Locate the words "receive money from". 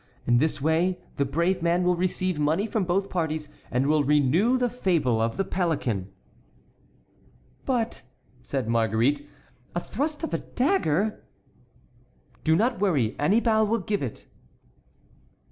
1.95-2.85